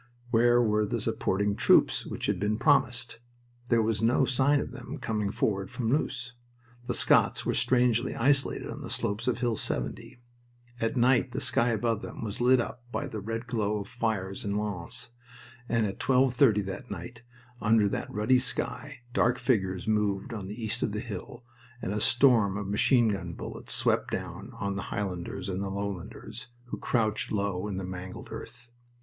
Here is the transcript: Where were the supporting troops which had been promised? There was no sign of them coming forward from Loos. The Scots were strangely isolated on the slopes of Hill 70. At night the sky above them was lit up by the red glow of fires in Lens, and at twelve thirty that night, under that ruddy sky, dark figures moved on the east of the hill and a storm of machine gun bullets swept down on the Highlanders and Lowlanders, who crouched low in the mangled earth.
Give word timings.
Where 0.31 0.59
were 0.63 0.83
the 0.83 0.99
supporting 0.99 1.55
troops 1.55 2.07
which 2.07 2.25
had 2.25 2.39
been 2.39 2.57
promised? 2.57 3.19
There 3.69 3.83
was 3.83 4.01
no 4.01 4.25
sign 4.25 4.59
of 4.59 4.71
them 4.71 4.97
coming 4.97 5.29
forward 5.29 5.69
from 5.69 5.89
Loos. 5.91 6.33
The 6.87 6.95
Scots 6.95 7.45
were 7.45 7.53
strangely 7.53 8.15
isolated 8.15 8.71
on 8.71 8.81
the 8.81 8.89
slopes 8.89 9.27
of 9.27 9.37
Hill 9.37 9.55
70. 9.57 10.17
At 10.79 10.97
night 10.97 11.33
the 11.33 11.39
sky 11.39 11.69
above 11.69 12.01
them 12.01 12.23
was 12.23 12.41
lit 12.41 12.59
up 12.59 12.83
by 12.91 13.05
the 13.07 13.19
red 13.19 13.45
glow 13.45 13.77
of 13.79 13.87
fires 13.87 14.43
in 14.43 14.57
Lens, 14.57 15.11
and 15.69 15.85
at 15.85 15.99
twelve 15.99 16.33
thirty 16.33 16.61
that 16.63 16.89
night, 16.89 17.21
under 17.61 17.87
that 17.87 18.11
ruddy 18.11 18.39
sky, 18.39 19.01
dark 19.13 19.37
figures 19.37 19.87
moved 19.87 20.33
on 20.33 20.47
the 20.47 20.59
east 20.59 20.81
of 20.81 20.93
the 20.93 20.99
hill 20.99 21.43
and 21.79 21.93
a 21.93 22.01
storm 22.01 22.57
of 22.57 22.67
machine 22.67 23.09
gun 23.09 23.33
bullets 23.33 23.71
swept 23.71 24.09
down 24.09 24.49
on 24.53 24.75
the 24.77 24.81
Highlanders 24.89 25.47
and 25.47 25.61
Lowlanders, 25.61 26.47
who 26.69 26.79
crouched 26.79 27.31
low 27.31 27.67
in 27.67 27.77
the 27.77 27.83
mangled 27.83 28.29
earth. 28.31 28.71